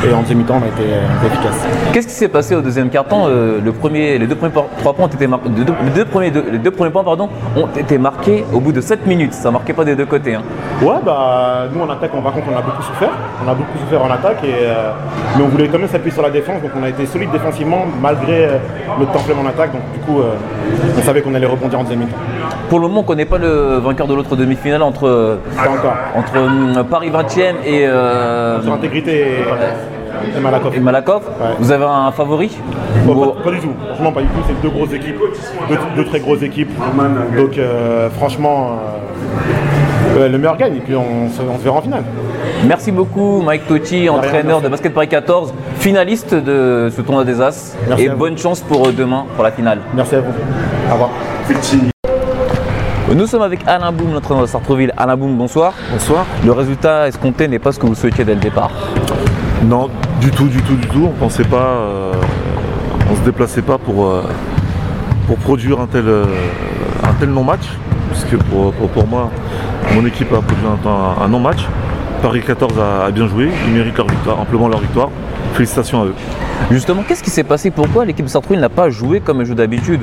et 0.06 0.12
en 0.12 0.20
deuxième 0.20 0.38
mi-temps 0.38 0.60
on 0.60 0.64
a 0.64 0.68
été, 0.68 0.90
efficace. 1.26 1.66
Qu'est-ce 1.92 2.08
qui 2.08 2.12
s'est 2.12 2.28
passé 2.28 2.54
au 2.54 2.60
deuxième 2.60 2.90
quart-temps 2.90 3.24
euh, 3.28 3.60
le 3.62 3.72
premier, 3.72 4.18
Les 4.18 4.26
deux 4.26 4.34
premiers 4.34 4.52
trois 4.78 4.92
points 4.92 5.06
ont 5.06 5.08
été 5.08 5.26
marqués. 5.26 5.48
Les 5.56 5.64
deux, 5.64 6.04
premiers, 6.04 6.30
les 6.30 6.58
deux 6.58 6.70
premiers 6.70 6.90
points 6.90 7.04
pardon, 7.04 7.30
ont 7.56 7.68
été 7.76 7.96
marqués 7.96 8.44
au 8.52 8.60
bout 8.60 8.72
de 8.72 8.80
7 8.80 9.06
minutes. 9.06 9.32
Ça 9.32 9.48
ne 9.48 9.54
marquait 9.54 9.72
pas 9.72 9.84
des 9.84 9.96
deux 9.96 10.06
côtés. 10.06 10.34
Hein. 10.34 10.42
Ouais 10.82 10.96
bah 11.04 11.68
nous 11.72 11.80
en 11.80 11.88
attaque 11.88 12.10
on 12.14 12.20
va 12.20 12.32
contre 12.32 12.48
on 12.52 12.58
a 12.58 12.62
beaucoup 12.62 12.82
souffert. 12.82 13.12
On 13.44 13.50
a 13.50 13.54
beaucoup 13.54 13.78
souffert 13.78 14.02
en 14.02 14.10
attaque 14.10 14.44
et 14.44 14.52
euh, 14.62 14.90
mais 15.36 15.44
on 15.44 15.48
voulait 15.48 15.68
quand 15.68 15.78
même 15.78 15.88
s'appuyer 15.88 16.12
sur 16.12 16.22
la 16.22 16.30
défense, 16.30 16.60
donc 16.60 16.72
on 16.78 16.82
a 16.82 16.88
été 16.90 17.06
solide 17.06 17.30
défensivement 17.30 17.86
malgré 18.00 18.48
le 19.00 19.06
temps 19.06 19.20
faible 19.20 19.40
en 19.40 19.48
attaque. 19.48 19.72
Donc 19.72 19.82
du 19.94 20.00
coup 20.00 20.20
on 20.98 21.02
savait 21.02 21.22
qu'on 21.22 21.34
allait 21.34 21.46
rebondir 21.46 21.78
en 21.80 21.82
deuxième 21.82 22.00
mi-temps. 22.00 22.16
Pour 22.68 22.78
le 22.80 22.88
moment 22.88 23.00
on 23.00 23.02
ne 23.02 23.06
connaît 23.06 23.24
pas 23.24 23.38
le 23.38 23.78
vainqueur 23.78 24.06
de 24.06 24.14
l'autre 24.14 24.36
demi-finale 24.36 24.82
entre, 24.82 25.38
entre 26.14 26.32
euh, 26.36 26.82
Paris 26.84 27.10
20e 27.10 27.54
et. 27.64 27.86
Euh, 27.86 28.60
Intégrité 28.72 29.26
et, 30.36 30.40
Malakoff. 30.80 31.22
Vous 31.58 31.72
avez 31.72 31.84
un 31.84 32.12
favori 32.12 32.56
pas, 33.44 33.50
du 33.50 33.60
tout. 33.60 33.72
Franchement, 33.88 34.12
pas 34.12 34.20
du 34.22 34.28
tout. 34.28 34.40
C'est 34.46 34.62
deux 34.62 34.70
grosses 34.70 34.92
équipes, 34.92 35.16
deux, 35.96 36.04
très 36.04 36.20
grosses 36.20 36.42
équipes. 36.42 36.70
Donc, 37.36 37.58
euh, 37.58 38.08
franchement, 38.10 38.78
le 40.16 40.38
meilleur 40.38 40.56
gagne 40.56 40.76
et 40.76 40.80
puis 40.80 40.94
on, 40.94 41.28
se 41.30 41.62
verra 41.62 41.78
en 41.78 41.82
finale. 41.82 42.04
Merci 42.66 42.92
beaucoup, 42.92 43.42
Mike 43.42 43.66
Totti, 43.66 44.08
entraîneur 44.08 44.60
de 44.60 44.68
Basket 44.68 44.94
Paris 44.94 45.08
14, 45.08 45.52
finaliste 45.78 46.34
de 46.34 46.90
ce 46.94 47.02
tournoi 47.02 47.24
des 47.24 47.40
As. 47.40 47.76
et 47.98 48.08
bonne 48.08 48.38
chance 48.38 48.60
pour 48.60 48.92
demain, 48.92 49.26
pour 49.34 49.44
la 49.44 49.50
finale. 49.50 49.80
Merci 49.94 50.14
à 50.16 50.20
vous. 50.20 50.32
Au 50.88 50.92
revoir. 50.92 51.10
Nous 53.14 53.26
sommes 53.26 53.42
avec 53.42 53.60
Alain 53.66 53.92
Boum, 53.92 54.10
notre 54.10 54.40
de 54.40 54.46
Sartreville. 54.46 54.92
Alain 54.96 55.16
Boum, 55.16 55.36
bonsoir. 55.36 55.74
Bonsoir. 55.90 56.24
Le 56.44 56.52
résultat 56.52 57.08
escompté 57.08 57.46
n'est 57.46 57.58
pas 57.58 57.72
ce 57.72 57.78
que 57.78 57.86
vous 57.86 57.94
souhaitiez 57.94 58.24
dès 58.24 58.34
le 58.34 58.40
départ 58.40 58.70
Non, 59.64 59.90
du 60.20 60.30
tout, 60.30 60.46
du 60.46 60.62
tout, 60.62 60.76
du 60.76 60.88
tout. 60.88 61.08
On 61.08 61.18
pensait 61.18 61.44
pas, 61.44 61.56
euh, 61.56 62.12
on 63.10 63.16
se 63.16 63.20
déplaçait 63.20 63.60
pas 63.60 63.76
pour, 63.76 64.06
euh, 64.06 64.22
pour 65.26 65.36
produire 65.36 65.80
un 65.80 65.86
tel, 65.86 66.04
euh, 66.06 66.24
un 67.02 67.12
tel 67.14 67.28
non-match. 67.30 67.66
Puisque 68.10 68.42
pour, 68.44 68.72
pour, 68.72 69.06
moi, 69.06 69.30
mon 69.94 70.06
équipe 70.06 70.32
a 70.32 70.40
produit 70.40 70.66
un, 70.86 71.28
non-match. 71.28 71.66
Paris 72.22 72.40
14 72.46 72.74
a, 72.78 73.10
bien 73.10 73.26
joué, 73.26 73.50
ils 73.66 73.72
méritent 73.72 73.96
leur 73.96 74.06
victoire, 74.06 74.38
amplement 74.38 74.68
leur 74.68 74.78
victoire. 74.78 75.08
Félicitations 75.54 76.02
à 76.02 76.04
eux. 76.04 76.14
Justement, 76.70 77.02
qu'est-ce 77.02 77.22
qui 77.22 77.30
s'est 77.30 77.42
passé? 77.42 77.72
Pourquoi 77.72 78.04
l'équipe 78.04 78.24
de 78.24 78.30
Sartreville 78.30 78.60
n'a 78.60 78.68
pas 78.68 78.90
joué 78.90 79.18
comme 79.18 79.40
elle 79.40 79.46
joue 79.46 79.56
d'habitude? 79.56 80.02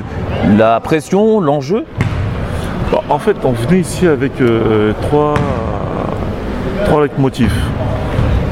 La 0.58 0.78
pression, 0.80 1.40
l'enjeu? 1.40 1.86
Bah, 2.92 3.02
en 3.08 3.18
fait, 3.18 3.36
on 3.42 3.52
venait 3.52 3.80
ici 3.80 4.06
avec 4.06 4.38
euh, 4.42 4.92
trois, 5.00 5.32
trois 6.84 7.06
motifs. 7.16 7.56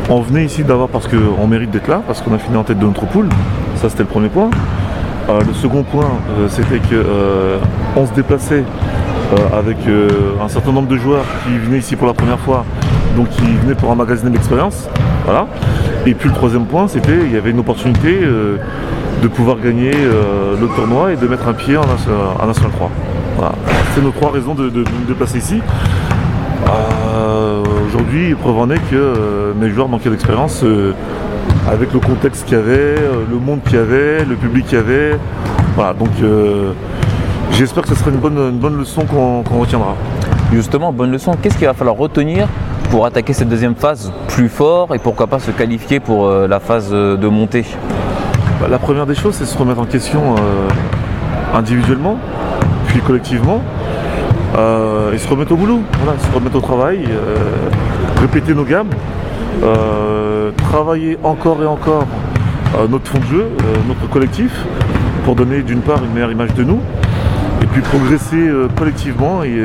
On 0.08 0.22
venait 0.22 0.46
ici 0.46 0.64
d'abord 0.64 0.88
parce 0.88 1.06
qu'on 1.06 1.46
mérite 1.46 1.70
d'être 1.70 1.88
là, 1.88 2.00
parce 2.06 2.22
qu'on 2.22 2.34
a 2.34 2.38
fini 2.38 2.56
en 2.56 2.64
tête 2.64 2.78
de 2.78 2.87
notre 2.87 3.04
poule. 3.04 3.28
Ça, 3.76 3.90
c'était 3.90 4.04
le 4.04 4.08
premier 4.08 4.30
point. 4.30 4.48
Euh, 5.28 5.40
le 5.46 5.52
second 5.52 5.82
point, 5.82 6.08
euh, 6.38 6.48
c'était 6.48 6.78
qu'on 6.78 8.06
se 8.06 8.14
déplaçait 8.14 8.64
avec 9.52 9.76
un 10.42 10.48
certain 10.48 10.72
nombre 10.72 10.88
de 10.88 10.96
joueurs 10.96 11.25
qui 11.44 11.58
venaient 11.58 11.80
ici 11.80 11.96
pour 11.96 12.06
la 12.06 12.14
première 12.14 12.38
fois, 12.38 12.64
donc 13.17 13.29
qui 13.31 13.57
venaient 13.62 13.75
pour 13.75 13.91
emmagasiner 13.91 14.31
l'expérience. 14.31 14.88
Voilà. 15.25 15.47
Et 16.07 16.15
puis 16.15 16.29
le 16.29 16.35
troisième 16.35 16.65
point, 16.67 16.88
c'était 16.88 17.19
qu'il 17.19 17.33
y 17.33 17.37
avait 17.37 17.50
une 17.50 17.61
opportunité 17.61 18.21
de 19.23 19.29
pouvoir 19.29 19.59
gagner 19.59 19.91
le 19.93 20.67
tournoi 20.75 21.12
et 21.12 21.17
de 21.17 21.27
mettre 21.27 21.49
un 21.49 21.53
pied 21.53 21.77
en, 21.77 21.83
en 21.83 22.47
National 22.47 22.73
3. 22.73 22.91
C'est 23.95 24.03
nos 24.03 24.11
trois 24.11 24.31
raisons 24.31 24.55
de, 24.55 24.71
nous 24.71 25.05
déplacer 25.07 25.38
ici. 25.38 25.61
Euh, 26.69 27.62
aujourd'hui, 27.87 28.35
preuve 28.35 28.59
en 28.59 28.71
est 28.71 28.79
que 28.91 28.95
euh, 28.95 29.53
mes 29.59 29.71
joueurs 29.71 29.88
manquaient 29.88 30.11
d'expérience 30.11 30.62
euh, 30.65 30.93
avec 31.71 31.93
le 31.93 32.00
contexte 32.00 32.45
qu'il 32.45 32.57
y 32.57 32.61
avait, 32.61 32.97
le 33.31 33.38
monde 33.38 33.61
qu'il 33.62 33.75
y 33.75 33.79
avait, 33.79 34.25
le 34.25 34.35
public 34.37 34.67
qu'il 34.67 34.79
y 34.79 34.81
avait. 34.81 35.19
Voilà, 35.77 35.95
donc 35.95 36.11
j'espère 37.53 37.85
que 37.85 37.91
ce 37.91 37.95
sera 37.95 38.11
une 38.11 38.17
bonne, 38.17 38.59
bonne 38.59 38.77
leçon 38.77 39.03
qu'on 39.05 39.59
retiendra. 39.61 39.95
Justement, 40.53 40.93
bonne 40.93 41.12
leçon, 41.12 41.33
qu'est-ce 41.41 41.57
qu'il 41.57 41.67
va 41.67 41.75
falloir 41.75 41.97
retenir 41.97 42.49
pour 42.90 43.07
attaquer 43.07 43.33
cette 43.33 43.49
deuxième 43.49 43.75
phase 43.75 44.12
plus 44.28 44.49
fort 44.49 44.95
et 44.95 44.99
pourquoi 44.99 45.26
pas 45.26 45.38
se 45.38 45.50
qualifier 45.50 46.00
pour 46.00 46.28
la 46.30 46.61
phase 46.61 46.90
de 46.90 47.28
montée. 47.28 47.64
Bah, 48.61 48.66
La 48.71 48.78
première 48.78 49.07
des 49.07 49.14
choses, 49.14 49.35
c'est 49.35 49.45
se 49.45 49.57
remettre 49.59 49.80
en 49.80 49.87
question 49.87 50.37
individuellement, 51.54 52.18
puis 52.88 53.00
collectivement, 53.00 53.62
euh, 54.57 55.12
et 55.12 55.18
se 55.18 55.28
remettre 55.28 55.52
au 55.52 55.57
boulot, 55.57 55.80
voilà, 56.02 56.18
se 56.18 56.35
remettre 56.35 56.57
au 56.57 56.61
travail, 56.61 57.04
euh, 57.11 57.37
répéter 58.21 58.54
nos 58.54 58.64
gammes, 58.64 58.90
euh, 59.62 60.50
travailler 60.57 61.18
encore 61.23 61.62
et 61.62 61.66
encore 61.66 62.07
notre 62.90 63.11
fond 63.11 63.18
de 63.18 63.25
jeu, 63.25 63.47
notre 63.88 64.09
collectif, 64.11 64.52
pour 65.25 65.35
donner 65.35 65.62
d'une 65.62 65.80
part 65.80 66.04
une 66.04 66.12
meilleure 66.12 66.30
image 66.30 66.52
de 66.54 66.64
nous, 66.64 66.80
et 67.62 67.66
puis 67.66 67.80
progresser 67.80 68.37
euh, 68.37 68.68
collectivement 68.76 69.42
et, 69.42 69.59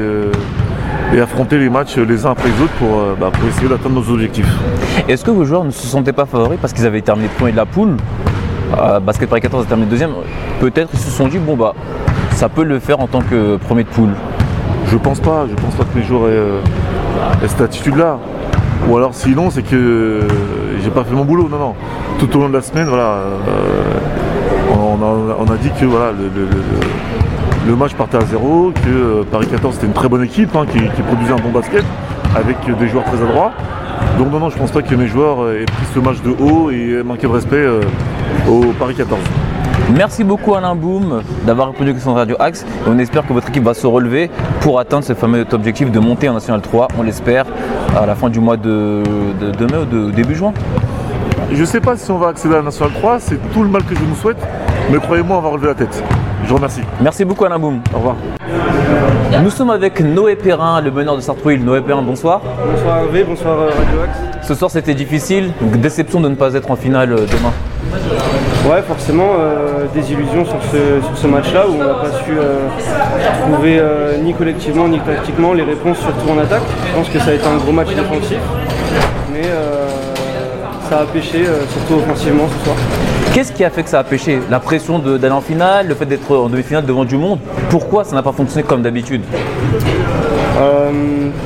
et, 1.13 1.19
affronter 1.19 1.57
les 1.57 1.69
matchs 1.69 1.97
les 1.97 2.25
uns 2.25 2.31
après 2.31 2.49
les 2.49 2.63
autres 2.63 2.73
pour, 2.73 3.01
bah, 3.19 3.29
pour 3.31 3.47
essayer 3.47 3.67
d'atteindre 3.67 4.01
nos 4.01 4.13
objectifs. 4.13 4.51
Est-ce 5.07 5.23
que 5.23 5.31
vos 5.31 5.45
joueurs 5.45 5.63
ne 5.63 5.71
se 5.71 5.85
sentaient 5.85 6.13
pas 6.13 6.25
favoris 6.25 6.59
parce 6.59 6.73
qu'ils 6.73 6.85
avaient 6.85 7.01
terminé 7.01 7.29
premier 7.37 7.51
de 7.51 7.57
la 7.57 7.65
poule 7.65 7.97
Basket 9.05 9.29
Paris 9.29 9.41
14 9.41 9.65
a 9.65 9.67
terminé 9.67 9.89
deuxième. 9.89 10.11
Peut-être 10.59 10.89
ils 10.93 10.99
se 10.99 11.11
sont 11.11 11.27
dit 11.27 11.37
bon 11.37 11.55
bah 11.55 11.75
ça 12.31 12.49
peut 12.49 12.63
le 12.63 12.79
faire 12.79 12.99
en 12.99 13.07
tant 13.07 13.21
que 13.21 13.57
premier 13.57 13.83
de 13.83 13.89
poule. 13.89 14.09
Je 14.87 14.97
pense 14.97 15.19
pas, 15.19 15.45
je 15.49 15.55
pense 15.55 15.75
pas 15.75 15.83
que 15.83 15.97
les 15.97 16.03
joueurs 16.03 16.29
aient, 16.29 17.47
cette 17.47 17.61
attitude-là. 17.61 18.17
Ou 18.89 18.97
alors 18.97 19.13
sinon 19.13 19.49
c'est 19.49 19.61
que 19.61 20.21
j'ai 20.83 20.89
pas 20.89 21.03
fait 21.03 21.13
mon 21.13 21.25
boulot. 21.25 21.47
Non, 21.49 21.59
non. 21.59 21.75
Tout 22.19 22.35
au 22.37 22.41
long 22.41 22.49
de 22.49 22.53
la 22.53 22.61
semaine, 22.61 22.87
voilà, 22.87 23.17
on, 24.71 25.51
a, 25.51 25.57
dit 25.57 25.69
que 25.79 25.85
voilà, 25.85 26.11
le, 26.11 26.29
match 27.71 27.93
partait 27.93 28.17
à 28.17 28.25
zéro, 28.25 28.71
que 28.71 28.89
euh, 28.89 29.23
Paris 29.23 29.47
14 29.47 29.75
c'était 29.75 29.87
une 29.87 29.93
très 29.93 30.09
bonne 30.09 30.23
équipe 30.23 30.55
hein, 30.55 30.65
qui, 30.69 30.79
produisait 31.01 31.33
un 31.33 31.37
bon 31.37 31.49
basket 31.49 31.83
avec 32.35 32.57
des 32.77 32.87
joueurs 32.87 33.05
très 33.05 33.21
adroits. 33.21 33.51
Donc 34.17 34.31
non, 34.31 34.39
non, 34.39 34.49
je 34.49 34.57
pense 34.57 34.71
pas 34.71 34.81
que 34.81 34.95
mes 34.95 35.07
joueurs 35.07 35.41
euh, 35.41 35.61
aient 35.61 35.65
pris 35.65 35.85
ce 35.93 35.99
match 35.99 36.21
de 36.21 36.31
haut 36.31 36.69
et 36.71 36.99
aient 36.99 37.03
manqué 37.03 37.27
de 37.27 37.31
respect 37.31 37.55
euh, 37.55 37.81
au 38.49 38.73
Paris 38.77 38.95
14. 38.95 39.19
Merci 39.95 40.23
beaucoup 40.23 40.55
Alain 40.55 40.75
Boum 40.75 41.21
d'avoir 41.45 41.67
répondu 41.67 41.91
aux 41.91 41.93
questions 41.93 42.13
de 42.13 42.17
Radio 42.17 42.35
Axe 42.39 42.63
et 42.63 42.89
on 42.89 42.97
espère 42.99 43.27
que 43.27 43.33
votre 43.33 43.49
équipe 43.49 43.63
va 43.63 43.73
se 43.73 43.85
relever 43.85 44.29
pour 44.61 44.79
atteindre 44.79 45.03
ce 45.03 45.13
fameux 45.13 45.45
objectif 45.51 45.91
de 45.91 45.99
monter 45.99 46.29
en 46.29 46.33
National 46.33 46.61
3, 46.61 46.87
on 46.97 47.03
l'espère, 47.03 47.45
à 47.95 48.05
la 48.05 48.15
fin 48.15 48.29
du 48.29 48.39
mois 48.39 48.57
de, 48.57 49.03
mai 49.59 49.77
ou 49.81 49.85
de 49.85 50.11
début 50.11 50.35
juin. 50.35 50.53
Je 51.51 51.61
ne 51.61 51.65
sais 51.65 51.81
pas 51.81 51.97
si 51.97 52.09
on 52.11 52.17
va 52.17 52.29
accéder 52.29 52.55
à 52.55 52.57
la 52.59 52.63
National 52.63 52.93
3, 52.93 53.19
c'est 53.19 53.51
tout 53.51 53.61
le 53.61 53.69
mal 53.69 53.83
que 53.83 53.93
je 53.93 54.01
nous 54.01 54.15
souhaite, 54.15 54.37
mais 54.91 54.97
croyez-moi, 54.99 55.37
on 55.37 55.41
va 55.41 55.49
relever 55.49 55.67
la 55.67 55.75
tête. 55.75 56.03
Je 56.43 56.49
vous 56.49 56.55
remercie. 56.55 56.81
Merci 57.01 57.25
beaucoup 57.25 57.45
Alain 57.45 57.59
Boum. 57.59 57.81
Au 57.93 57.97
revoir. 57.97 58.15
Nous 59.41 59.49
sommes 59.49 59.69
avec 59.69 59.99
Noé 59.99 60.35
Perrin, 60.35 60.81
le 60.81 60.91
meneur 60.91 61.15
de 61.15 61.21
Sartrouville. 61.21 61.63
Noé 61.63 61.81
Perrin, 61.81 62.01
bonsoir. 62.01 62.41
Bonsoir 62.71 62.97
Hervé, 62.99 63.23
bonsoir 63.23 63.59
euh, 63.59 63.65
Radio 63.69 64.01
Axe. 64.03 64.47
Ce 64.47 64.55
soir 64.55 64.69
c'était 64.69 64.93
difficile, 64.93 65.51
déception 65.61 66.19
de 66.19 66.29
ne 66.29 66.35
pas 66.35 66.53
être 66.53 66.69
en 66.69 66.75
finale 66.75 67.13
euh, 67.13 67.25
demain. 67.25 67.53
Ouais, 68.69 68.81
forcément, 68.81 69.31
euh, 69.39 69.85
des 69.93 70.11
illusions 70.11 70.45
sur 70.45 70.59
ce, 71.15 71.27
match-là 71.27 71.65
où 71.67 71.75
on 71.75 71.83
n'a 71.83 71.93
pas 71.93 72.11
su 72.25 72.33
trouver 73.41 73.81
ni 74.21 74.33
collectivement 74.33 74.87
ni 74.87 74.99
tactiquement 74.99 75.53
les 75.53 75.63
réponses, 75.63 75.99
surtout 75.99 76.29
en 76.29 76.37
attaque. 76.39 76.63
Je 76.87 76.93
pense 76.93 77.09
que 77.09 77.19
ça 77.19 77.31
a 77.31 77.33
été 77.33 77.45
un 77.45 77.57
gros 77.57 77.71
match 77.71 77.89
défensif. 77.89 78.39
Mais 79.31 79.43
ça 80.93 80.99
a 80.99 81.05
pêché, 81.05 81.43
euh, 81.47 81.65
surtout 81.71 81.95
offensivement 81.95 82.47
ce 82.47 82.65
soir. 82.65 82.75
Qu'est-ce 83.33 83.51
qui 83.51 83.63
a 83.63 83.71
fait 83.71 83.81
que 83.81 83.89
ça 83.89 83.97
a 83.97 84.03
pêché 84.03 84.39
La 84.51 84.59
pression 84.59 84.99
d'aller 84.99 85.33
en 85.33 85.41
finale, 85.41 85.87
le 85.87 85.95
fait 85.95 86.05
d'être 86.05 86.37
en 86.37 86.49
demi-finale 86.49 86.85
devant 86.85 87.03
du 87.03 87.17
monde 87.17 87.39
Pourquoi 87.71 88.03
ça 88.03 88.15
n'a 88.15 88.21
pas 88.21 88.31
fonctionné 88.31 88.61
comme 88.61 88.83
d'habitude 88.83 89.21
euh, 90.55 90.91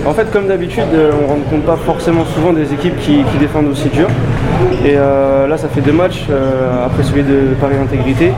en 0.06 0.14
fait, 0.14 0.30
comme 0.32 0.48
d'habitude, 0.48 0.84
euh, 0.94 1.12
on 1.18 1.22
ne 1.22 1.44
rencontre 1.44 1.66
pas 1.66 1.78
forcément 1.78 2.26
souvent 2.26 2.52
des 2.52 2.74
équipes 2.74 3.00
qui, 3.00 3.24
défendent 3.40 3.68
aussi 3.68 3.88
dur. 3.88 4.10
Et 4.86 4.96
là, 4.96 5.58
ça 5.58 5.70
fait 5.70 5.80
deux 5.80 5.94
matchs 5.94 6.26
après 6.86 7.04
celui 7.04 7.24
de 7.24 7.56
Paris 7.60 7.78
Intégrité 7.82 8.34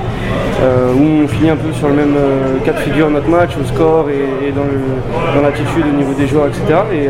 où 0.61 1.23
on 1.23 1.27
finit 1.27 1.49
un 1.49 1.55
peu 1.55 1.71
sur 1.73 1.87
le 1.87 1.95
même 1.95 2.15
cas 2.65 2.73
de 2.73 2.79
figure 2.79 3.09
notre 3.09 3.29
match, 3.29 3.51
au 3.59 3.65
score 3.65 4.07
et, 4.09 4.51
dans 4.51 5.41
l'attitude 5.41 5.85
au 5.93 5.97
niveau 5.97 6.13
des 6.13 6.27
joueurs, 6.27 6.47
etc. 6.47 6.63
Et 6.93 7.09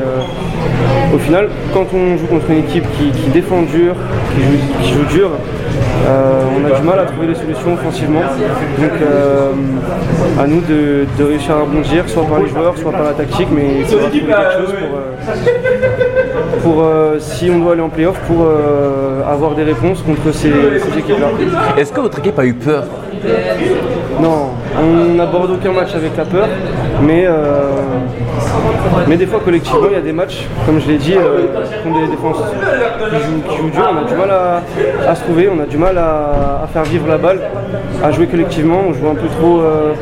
au 1.13 1.17
final, 1.17 1.49
quand 1.73 1.87
on 1.93 2.17
joue 2.17 2.27
contre 2.27 2.51
une 2.51 2.59
équipe 2.59 2.85
qui, 2.97 3.29
défend 3.31 3.63
dur, 3.63 3.95
qui 4.35 4.93
joue, 4.93 5.05
dur, 5.05 5.31
euh, 6.07 6.41
on 6.55 6.65
a 6.65 6.79
du 6.79 6.85
mal 6.85 6.99
à 6.99 7.05
trouver 7.05 7.27
des 7.27 7.35
solutions 7.35 7.73
offensivement. 7.73 8.21
Donc 8.21 8.91
euh, 9.01 9.51
à 10.39 10.47
nous 10.47 10.61
de, 10.61 11.05
réussir 11.23 11.55
à 11.55 11.61
rebondir, 11.61 12.07
soit 12.07 12.25
par 12.25 12.39
les 12.39 12.49
joueurs, 12.49 12.77
soit 12.77 12.91
par 12.91 13.03
la 13.03 13.13
tactique, 13.13 13.47
mais 13.51 13.79
il 13.79 13.85
faut 13.85 13.97
trouver 13.97 14.19
quelque 14.19 14.51
chose 14.59 14.73
pour, 14.73 14.97
euh, 14.97 16.08
si 17.19 17.49
on 17.49 17.59
doit 17.59 17.73
aller 17.73 17.81
en 17.81 17.89
playoff, 17.89 18.19
pour 18.27 18.45
avoir 19.27 19.55
des 19.55 19.63
réponses 19.63 20.01
contre 20.01 20.31
ces, 20.33 20.51
ces 20.79 20.99
équipes-là. 20.99 21.27
Est-ce 21.77 21.91
que 21.91 22.01
votre 22.01 22.19
équipe 22.19 22.37
a 22.39 22.45
eu 22.45 22.53
peur 22.53 22.85
non, 24.21 24.49
on 24.77 25.15
n'aborde 25.15 25.51
aucun 25.51 25.71
match 25.71 25.95
avec 25.95 26.15
la 26.17 26.25
peur, 26.25 26.47
mais, 27.01 27.25
euh, 27.25 27.71
mais 29.07 29.17
des 29.17 29.25
fois 29.25 29.39
collectivement 29.43 29.87
il 29.89 29.93
y 29.93 29.97
a 29.97 30.01
des 30.01 30.11
matchs, 30.11 30.45
comme 30.65 30.79
je 30.79 30.87
l'ai 30.87 30.97
dit, 30.97 31.13
euh, 31.13 31.47
contre 31.83 32.01
des 32.01 32.07
défenses 32.07 32.37
qui 33.49 33.57
jouent, 33.57 33.69
dur, 33.69 33.89
on 33.91 34.05
a 34.05 34.07
du 34.07 34.15
mal 34.15 34.29
à, 34.31 35.15
se 35.15 35.23
trouver, 35.23 35.49
on 35.49 35.59
a 35.59 35.65
du 35.65 35.77
mal 35.77 35.97
à, 35.97 36.67
faire 36.71 36.83
vivre 36.83 37.07
la 37.07 37.17
balle, 37.17 37.39
à 38.03 38.11
jouer 38.11 38.27
collectivement, 38.27 38.81
on 38.87 38.93
joue 38.93 39.09
un 39.09 39.15
peu 39.15 39.27
trop. 39.39 39.61
Euh, 39.61 39.93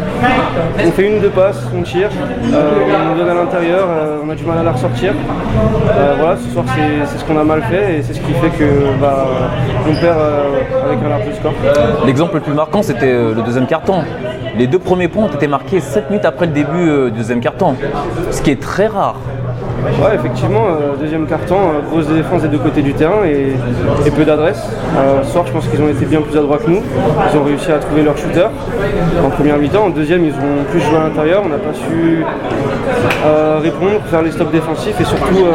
on 0.85 0.91
fait 0.91 1.07
une 1.07 1.19
deux 1.19 1.29
passes, 1.29 1.61
on 1.77 1.81
tire, 1.83 2.09
on 2.43 3.17
donne 3.17 3.29
à 3.29 3.33
l'intérieur, 3.33 3.87
on 4.23 4.29
a 4.29 4.35
du 4.35 4.43
mal 4.43 4.57
à 4.59 4.63
la 4.63 4.71
ressortir. 4.71 5.13
voilà, 6.17 6.37
ce 6.37 6.49
soir 6.49 6.65
c'est 6.75 7.17
ce 7.17 7.23
qu'on 7.23 7.39
a 7.39 7.43
mal 7.43 7.63
fait 7.63 7.97
et 7.97 8.03
c'est 8.03 8.13
ce 8.13 8.19
qui 8.19 8.33
fait 8.33 8.49
que 8.49 8.99
bah, 8.99 9.25
on 9.87 9.95
perd 9.95 10.17
avec 10.85 10.99
un 11.03 11.09
large 11.09 11.33
score. 11.35 11.53
L'exemple 12.05 12.35
le 12.35 12.41
plus 12.41 12.53
marquant 12.53 12.81
c'était 12.83 13.13
le 13.13 13.41
deuxième 13.45 13.67
carton. 13.67 14.03
Les 14.57 14.65
deux 14.65 14.79
premiers 14.79 15.07
points 15.07 15.25
ont 15.25 15.33
été 15.33 15.47
marqués 15.47 15.79
7 15.79 16.09
minutes 16.09 16.25
après 16.25 16.47
le 16.47 16.51
début 16.51 16.89
euh, 16.89 17.09
du 17.11 17.17
deuxième 17.17 17.41
carton, 17.41 17.75
ce 18.31 18.41
qui 18.41 18.49
est 18.49 18.59
très 18.59 18.87
rare. 18.87 19.19
Ouais, 19.84 20.15
effectivement, 20.15 20.65
euh, 20.67 20.96
deuxième 21.00 21.27
carton, 21.27 21.55
euh, 21.55 21.81
grosse 21.89 22.07
défense 22.07 22.41
des 22.41 22.48
deux 22.48 22.57
côtés 22.57 22.81
du 22.81 22.93
terrain 22.93 23.24
et, 23.25 23.53
peu 24.10 24.25
d'adresse. 24.25 24.67
Euh, 24.98 25.22
ce 25.24 25.31
soir, 25.31 25.46
je 25.46 25.51
pense 25.51 25.67
qu'ils 25.67 25.81
ont 25.81 25.89
été 25.89 26.05
bien 26.05 26.22
plus 26.22 26.38
adroits 26.38 26.57
que 26.57 26.69
nous. 26.69 26.81
Ils 27.31 27.38
ont 27.38 27.43
réussi 27.43 27.72
à 27.72 27.77
trouver 27.77 28.01
leur 28.01 28.17
shooter 28.17 28.48
en 29.24 29.29
première 29.29 29.57
mi-temps. 29.57 29.86
En 29.86 29.89
deuxième, 29.89 30.25
ils 30.25 30.34
ont 30.34 30.63
plus 30.72 30.79
joué 30.79 30.98
à 30.98 31.03
l'intérieur. 31.03 31.43
On 31.46 31.50
n'a 31.50 31.57
pas 31.57 31.74
su 31.74 32.24
répondre, 33.62 34.01
faire 34.10 34.22
les 34.22 34.31
stops 34.31 34.51
défensifs 34.51 35.00
et 35.00 35.03
surtout 35.03 35.46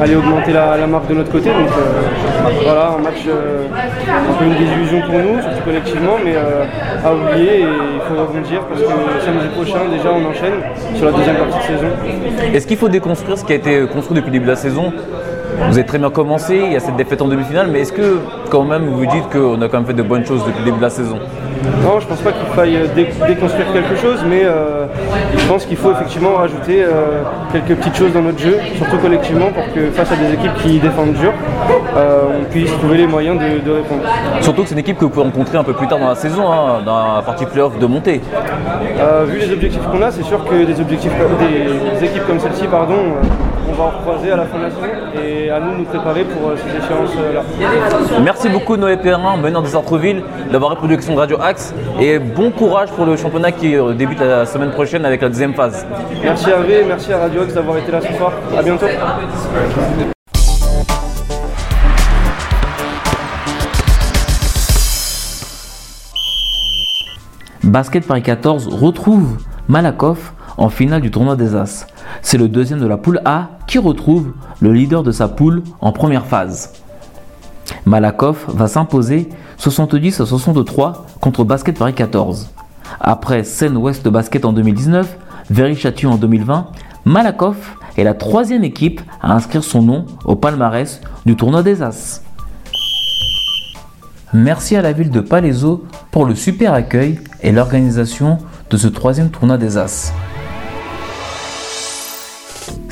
aller 0.00 0.16
augmenter 0.16 0.52
la, 0.52 0.86
marque 0.86 1.06
de 1.08 1.14
notre 1.14 1.30
côté. 1.30 1.48
Donc 1.50 1.68
voilà, 2.64 2.94
un 2.98 3.02
match 3.02 3.26
un 3.26 4.32
peu 4.38 4.44
une 4.44 4.54
désillusion 4.54 5.00
pour 5.02 5.18
nous, 5.18 5.40
surtout 5.40 5.64
collectivement, 5.64 6.16
mais 6.24 6.34
à 6.36 7.14
oublier 7.14 7.60
et 7.60 7.62
il 7.62 8.00
faut 8.08 8.20
rebondir 8.20 8.60
parce 8.62 8.80
que 8.80 9.24
samedi 9.24 9.48
prochain, 9.54 9.88
déjà, 9.90 10.12
on 10.12 10.28
enchaîne 10.28 10.96
sur 10.96 11.06
la 11.06 11.12
deuxième 11.12 11.36
partie 11.36 11.58
de 11.58 11.76
saison. 11.76 11.90
Est-ce 12.52 12.66
qu'il 12.66 12.76
faut 12.76 12.88
déconstruire 12.88 13.29
ce 13.36 13.44
qui 13.44 13.52
a 13.52 13.56
été 13.56 13.86
construit 13.92 14.16
depuis 14.16 14.28
le 14.28 14.32
début 14.32 14.46
de 14.46 14.50
la 14.50 14.56
saison. 14.56 14.92
Vous 15.68 15.78
avez 15.78 15.86
très 15.86 15.98
bien 15.98 16.10
commencé, 16.10 16.60
il 16.64 16.72
y 16.72 16.76
a 16.76 16.80
cette 16.80 16.96
défaite 16.96 17.22
en 17.22 17.28
demi-finale, 17.28 17.68
mais 17.70 17.80
est-ce 17.80 17.92
que 17.92 18.18
quand 18.50 18.64
même 18.64 18.86
vous 18.86 18.98
vous 18.98 19.06
dites 19.06 19.28
qu'on 19.30 19.60
a 19.62 19.68
quand 19.68 19.78
même 19.78 19.86
fait 19.86 19.94
de 19.94 20.02
bonnes 20.02 20.24
choses 20.24 20.44
depuis 20.44 20.58
le 20.60 20.64
début 20.64 20.78
de 20.78 20.82
la 20.82 20.90
saison? 20.90 21.18
Non, 21.82 22.00
je 22.00 22.06
pense 22.06 22.20
pas 22.20 22.32
qu'il 22.32 22.46
faille 22.54 22.76
euh, 22.76 22.86
déconstruire 23.26 23.72
quelque 23.72 23.96
chose, 23.96 24.24
mais 24.26 24.42
euh, 24.44 24.86
je 25.36 25.46
pense 25.46 25.66
qu'il 25.66 25.76
faut 25.76 25.92
effectivement 25.92 26.34
rajouter 26.34 26.82
euh, 26.82 27.22
quelques 27.52 27.78
petites 27.78 27.96
choses 27.96 28.12
dans 28.12 28.22
notre 28.22 28.38
jeu, 28.38 28.56
surtout 28.76 28.96
collectivement, 28.96 29.52
pour 29.52 29.70
que 29.74 29.90
face 29.90 30.10
à 30.10 30.16
des 30.16 30.32
équipes 30.32 30.54
qui 30.62 30.78
défendent 30.78 31.12
dur, 31.14 31.32
on 31.96 32.44
puisse 32.50 32.72
trouver 32.78 32.98
les 32.98 33.06
moyens 33.06 33.38
de, 33.38 33.70
répondre. 33.70 34.02
Surtout 34.40 34.62
que 34.62 34.68
c'est 34.68 34.74
une 34.74 34.80
équipe 34.80 34.98
que 34.98 35.04
vous 35.04 35.10
pouvez 35.10 35.24
rencontrer 35.24 35.58
un 35.58 35.64
peu 35.64 35.74
plus 35.74 35.86
tard 35.86 35.98
dans 35.98 36.08
la 36.08 36.14
saison, 36.14 36.50
hein, 36.50 36.80
dans 36.84 37.16
la 37.16 37.22
partie 37.22 37.44
playoff 37.44 37.78
de 37.78 37.86
montée. 37.86 38.20
vu 39.26 39.38
les 39.38 39.52
objectifs 39.52 39.82
qu'on 39.90 40.02
a, 40.02 40.10
c'est 40.10 40.22
sûr 40.22 40.44
que 40.44 40.64
des, 40.64 40.80
objectifs, 40.80 41.12
des 41.50 42.06
équipes 42.06 42.26
comme 42.26 42.40
celle-ci, 42.40 42.66
pardon, 42.68 42.94
on 43.68 43.72
va 43.72 43.84
en 43.84 43.90
croiser 44.02 44.30
à 44.32 44.36
la 44.36 44.44
fin 44.46 44.58
de 44.58 44.62
la 44.64 44.70
saison 44.70 44.82
et 45.22 45.50
à 45.50 45.60
nous 45.60 45.78
nous 45.78 45.84
préparer 45.84 46.24
pour 46.24 46.52
ces 46.56 46.68
échéances-là. 46.68 47.42
Merci 48.22 48.48
beaucoup 48.48 48.76
Noé 48.76 48.96
Perrin, 48.96 49.36
meneur 49.36 49.62
des 49.62 49.68
Centre-Ville, 49.68 50.22
d'avoir 50.50 50.72
répondu 50.72 50.94
à 50.94 51.14
Radio 51.14 51.40
Axe 51.40 51.74
et 52.00 52.18
bon 52.18 52.50
courage 52.50 52.90
pour 52.90 53.06
le 53.06 53.16
championnat 53.16 53.52
qui 53.52 53.76
euh, 53.76 53.92
débute 53.92 54.20
la 54.20 54.46
semaine 54.46 54.70
prochaine 54.70 55.04
avec 55.04 55.22
la 55.22 55.28
deuxième 55.28 55.54
phase. 55.54 55.86
Merci 56.22 56.50
Hervé, 56.50 56.84
merci 56.86 57.12
à 57.12 57.18
Radio 57.18 57.42
Axe 57.42 57.54
d'avoir 57.54 57.78
été 57.78 57.92
là 57.92 58.00
ce 58.00 58.12
soir. 58.14 58.32
A 58.56 58.62
bientôt. 58.62 58.86
Basket 67.62 68.06
Paris 68.06 68.22
14 68.22 68.68
retrouve 68.68 69.36
Malakoff 69.68 70.34
en 70.56 70.70
finale 70.70 71.00
du 71.00 71.10
tournoi 71.10 71.36
des 71.36 71.54
As. 71.54 71.86
C'est 72.22 72.38
le 72.38 72.48
deuxième 72.48 72.80
de 72.80 72.86
la 72.86 72.96
poule 72.96 73.20
A 73.24 73.50
qui 73.66 73.78
retrouve 73.78 74.32
le 74.60 74.72
leader 74.72 75.02
de 75.02 75.12
sa 75.12 75.28
poule 75.28 75.62
en 75.80 75.92
première 75.92 76.26
phase. 76.26 76.72
Malakoff 77.86 78.46
va 78.48 78.68
s'imposer 78.68 79.28
70 79.56 80.20
à 80.20 80.26
63 80.26 81.06
contre 81.20 81.44
Basket 81.44 81.78
Paris 81.78 81.94
14. 81.94 82.50
Après 83.00 83.44
Seine-Ouest 83.44 84.08
Basket 84.08 84.44
en 84.44 84.52
2019, 84.52 85.16
Véry-Châtillon 85.50 86.12
en 86.12 86.16
2020, 86.16 86.66
Malakoff 87.04 87.76
est 87.96 88.04
la 88.04 88.14
troisième 88.14 88.64
équipe 88.64 89.00
à 89.22 89.34
inscrire 89.34 89.64
son 89.64 89.82
nom 89.82 90.06
au 90.24 90.36
palmarès 90.36 91.00
du 91.26 91.36
tournoi 91.36 91.62
des 91.62 91.82
As. 91.82 92.22
Merci 94.32 94.76
à 94.76 94.82
la 94.82 94.92
ville 94.92 95.10
de 95.10 95.20
Palaiso 95.20 95.84
pour 96.10 96.24
le 96.24 96.34
super 96.34 96.72
accueil 96.72 97.18
et 97.42 97.52
l'organisation 97.52 98.38
de 98.70 98.76
ce 98.76 98.86
troisième 98.86 99.30
tournoi 99.30 99.58
des 99.58 99.76
As. 99.76 100.12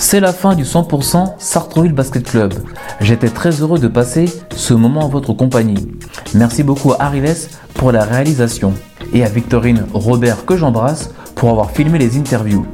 C'est 0.00 0.20
la 0.20 0.32
fin 0.32 0.54
du 0.54 0.62
100% 0.62 1.34
Sartreville 1.38 1.92
Basket 1.92 2.22
Club. 2.22 2.54
J'étais 3.00 3.28
très 3.28 3.50
heureux 3.50 3.80
de 3.80 3.88
passer 3.88 4.26
ce 4.54 4.72
moment 4.72 5.00
en 5.02 5.08
votre 5.08 5.32
compagnie. 5.32 5.88
Merci 6.34 6.62
beaucoup 6.62 6.92
à 6.92 7.02
Ariles 7.02 7.34
pour 7.74 7.90
la 7.90 8.04
réalisation 8.04 8.72
et 9.12 9.24
à 9.24 9.28
Victorine 9.28 9.86
Robert 9.92 10.46
que 10.46 10.56
j'embrasse 10.56 11.10
pour 11.34 11.50
avoir 11.50 11.72
filmé 11.72 11.98
les 11.98 12.16
interviews. 12.16 12.64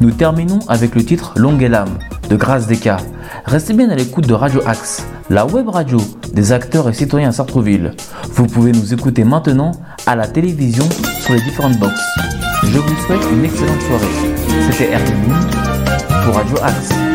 Nous 0.00 0.12
terminons 0.12 0.60
avec 0.68 0.94
le 0.94 1.04
titre 1.04 1.32
Longue 1.34 1.62
et 1.64 1.68
l'âme 1.68 1.98
de 2.30 2.36
Grâce 2.36 2.68
Desca. 2.68 2.98
Restez 3.44 3.74
bien 3.74 3.90
à 3.90 3.96
l'écoute 3.96 4.28
de 4.28 4.34
Radio 4.34 4.60
Axe, 4.66 5.04
la 5.28 5.46
web 5.46 5.68
radio 5.68 5.98
des 6.32 6.52
acteurs 6.52 6.88
et 6.88 6.94
citoyens 6.94 7.30
à 7.30 7.32
Sartreville. 7.32 7.92
Vous 8.30 8.46
pouvez 8.46 8.70
nous 8.70 8.94
écouter 8.94 9.24
maintenant 9.24 9.72
à 10.06 10.14
la 10.14 10.28
télévision 10.28 10.88
sur 11.22 11.34
les 11.34 11.40
différentes 11.40 11.78
boxes. 11.80 12.06
Je 12.62 12.78
vous 12.78 12.96
souhaite 13.04 13.32
une 13.32 13.44
excellente 13.44 13.82
soirée. 13.82 14.70
C'était 14.70 14.92
Erwin 14.92 15.65
pour 16.26 16.34
Radio 16.34 16.56
Axe. 16.60 17.06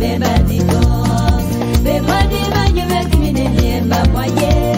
Beba 0.00 0.40
go. 4.28 4.69